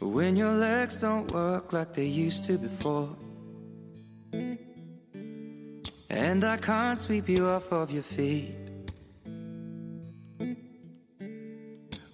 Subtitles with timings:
[0.00, 3.08] when your legs don't work like they used to before.
[6.08, 8.54] And I can't sweep you off of your feet.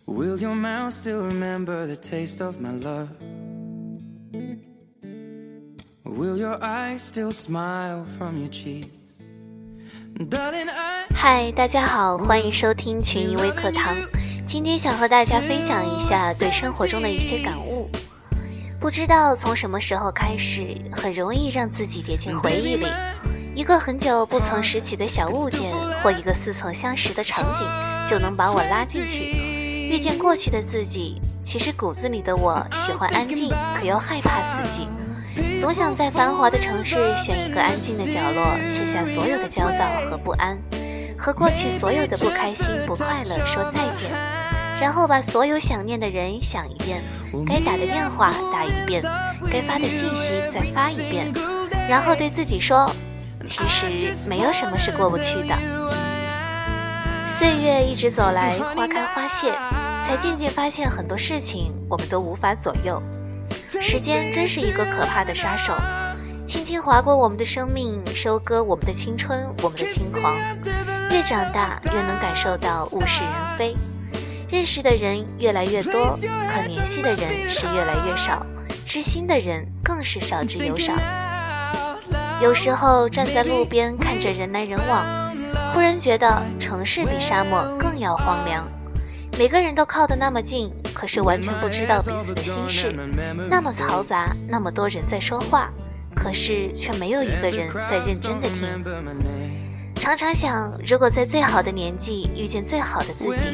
[0.07, 3.09] Will your mouth still remember the taste of my love?
[6.05, 8.89] Will your eyes still smile from your cheeks?
[10.29, 13.97] Darling, I 嗨，大家好，欢迎收听群英微课堂。
[14.48, 17.90] 今天想和大家分享一下对生活中的一些感悟。
[18.80, 22.88] 不知道从什么时候开始，很容易让自己跌进回忆里。
[23.54, 27.68] 一个很久不曾拾起的小物件，或一个似曾相识的场景，
[28.08, 29.36] 就能把我拉进去。
[29.90, 34.88] 遇见过去的自己，其实骨子里的我喜欢安静，可又害怕死寂，
[35.60, 40.58] 总想在繁华的城市选一个安静的角落，卸下所有的焦躁和不安，
[41.18, 44.12] 和过去所有的不开心、不快乐说再见，
[44.80, 47.04] 然后把所有想念的人想一遍，
[47.46, 49.02] 该打的电话打一遍，
[49.52, 51.34] 该发的信息再发一遍，
[51.90, 52.90] 然后对自己说，
[53.46, 55.56] 其实没有什么是过不去的。
[57.28, 59.52] 岁月一直走来，花开花谢，
[60.06, 63.02] 才渐渐发现很多事情我们都无法左右。
[63.82, 65.74] 时间真是一个可怕的杀手，
[66.46, 70.34] 轻轻划过我们的生命，收割我们的青春，我们的轻狂。
[71.10, 73.74] 越长大，越能感受到物是人非，
[74.50, 78.46] 认识的人越来越多，可联系的人是越来越少，
[78.86, 80.94] 知心的人更是少之又少。
[82.42, 85.06] 有时候站在路边，看着人来人往。
[85.74, 88.68] 忽然觉得城市比沙漠更要荒凉，
[89.38, 92.96] 每个人都靠得那么近，可是完全不知道彼此的心事。
[93.50, 95.70] 那么嘈杂，那么多人在说话，
[96.16, 99.67] 可是却没有一个人在认真的听。
[100.00, 103.48] 常常想，如果在最好的年纪遇见最好的自己，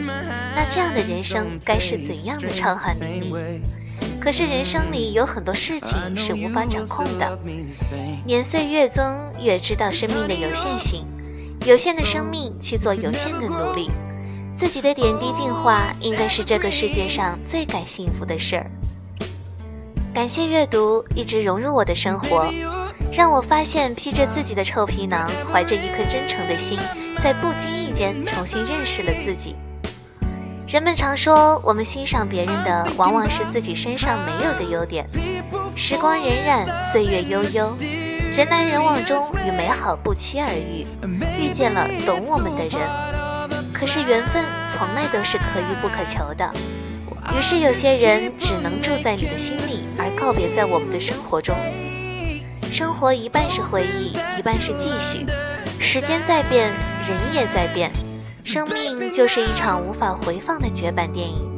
[0.55, 3.61] 那这样的人生该是怎样的畅汗淋漓？
[4.19, 7.39] 可是人生里有很多事情是无法掌控的，
[8.25, 11.05] 年岁越增，越知道生命的有限性。
[11.65, 13.89] 有限的生命去做有限的努力，
[14.55, 18.71] 自己的点滴进化应该是这个世界上最感幸福的事儿。
[20.13, 22.51] 感谢阅读一直融入我的生活，
[23.15, 26.79] 让我发现披着自己的臭皮囊，怀着一颗真诚的心，
[27.21, 29.55] 在不经意间重新认识了自己。
[30.67, 35.07] 人们常说，我们欣赏别人的往往是自己身上没有的优点。
[35.75, 37.77] 时光荏苒，岁月悠悠。
[38.35, 40.87] 人来人往中，与美好不期而遇，
[41.37, 42.81] 遇见了懂我们的人。
[43.71, 46.51] 可是缘分从来都是可遇不可求的，
[47.37, 51.55] 于是有些人只能住在你的心里，而告别在我们的生活中。
[52.71, 55.25] 生活一半是回忆，一半是继续。
[55.79, 56.69] 时间在变，
[57.07, 57.91] 人也在变，
[58.43, 61.49] 生命就是一场无法回放的绝版电影。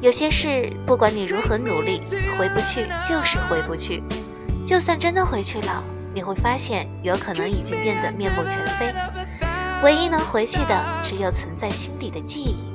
[0.00, 2.02] 有些事，不管你如何努力，
[2.38, 4.02] 回不去就是回不去。
[4.66, 5.82] 就算真的回去了。
[6.14, 8.94] 你会发现，有可能已经变得面目全非。
[9.82, 12.72] 唯一能回去的，只有存在心底的记忆。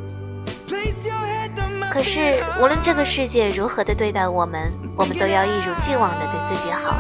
[1.90, 6.94] 可是，无论这个世界如何的对待我们，我们都要一如既往的对自己好，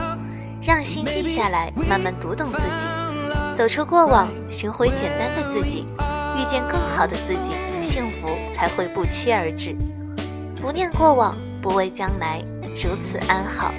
[0.62, 2.86] 让心静下来，慢慢读懂自己，
[3.58, 5.86] 走出过往，寻回简单的自己，
[6.38, 9.75] 遇见更好的自己，幸福才会不期而至。
[10.62, 12.44] 不念过往，不畏将来，
[12.75, 13.74] 如此安好。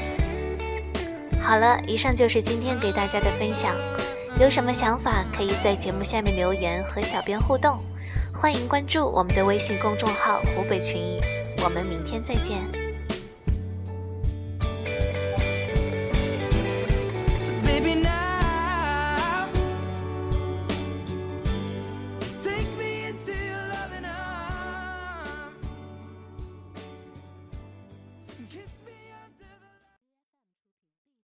[1.39, 3.75] 好了，以上就是今天给大家的分享。
[4.41, 7.79] 有什么想法，可以在节目下面留言和小编互动。
[8.33, 11.21] 欢迎关注我们的微信公众号“湖北群艺”，
[11.63, 12.90] 我们明天再见。